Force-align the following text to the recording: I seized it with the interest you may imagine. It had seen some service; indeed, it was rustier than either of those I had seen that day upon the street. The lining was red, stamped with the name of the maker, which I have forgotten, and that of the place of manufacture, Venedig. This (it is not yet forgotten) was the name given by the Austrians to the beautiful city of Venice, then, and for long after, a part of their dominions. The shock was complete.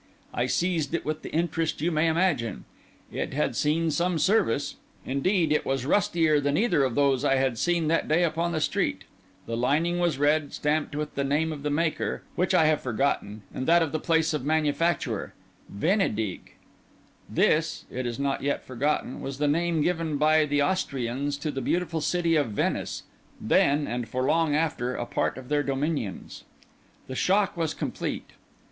I 0.33 0.47
seized 0.47 0.95
it 0.95 1.05
with 1.05 1.21
the 1.21 1.31
interest 1.31 1.79
you 1.79 1.91
may 1.91 2.07
imagine. 2.07 2.65
It 3.11 3.35
had 3.35 3.55
seen 3.55 3.91
some 3.91 4.17
service; 4.17 4.77
indeed, 5.05 5.51
it 5.51 5.63
was 5.63 5.85
rustier 5.85 6.39
than 6.41 6.57
either 6.57 6.83
of 6.83 6.95
those 6.95 7.23
I 7.23 7.35
had 7.35 7.59
seen 7.59 7.87
that 7.89 8.07
day 8.07 8.23
upon 8.23 8.51
the 8.51 8.61
street. 8.61 9.03
The 9.45 9.55
lining 9.55 9.99
was 9.99 10.17
red, 10.17 10.53
stamped 10.53 10.95
with 10.95 11.13
the 11.13 11.23
name 11.23 11.51
of 11.53 11.61
the 11.61 11.69
maker, 11.69 12.23
which 12.35 12.55
I 12.55 12.65
have 12.65 12.81
forgotten, 12.81 13.43
and 13.53 13.67
that 13.67 13.83
of 13.83 13.91
the 13.91 13.99
place 13.99 14.33
of 14.33 14.43
manufacture, 14.43 15.35
Venedig. 15.69 16.53
This 17.29 17.85
(it 17.91 18.07
is 18.07 18.17
not 18.17 18.41
yet 18.41 18.65
forgotten) 18.65 19.21
was 19.21 19.37
the 19.37 19.47
name 19.47 19.83
given 19.83 20.17
by 20.17 20.45
the 20.47 20.63
Austrians 20.63 21.37
to 21.37 21.51
the 21.51 21.61
beautiful 21.61 22.01
city 22.01 22.35
of 22.35 22.47
Venice, 22.47 23.03
then, 23.39 23.85
and 23.85 24.09
for 24.09 24.23
long 24.23 24.55
after, 24.55 24.95
a 24.95 25.05
part 25.05 25.37
of 25.37 25.47
their 25.47 25.61
dominions. 25.61 26.43
The 27.05 27.13
shock 27.13 27.55
was 27.55 27.75
complete. 27.75 28.31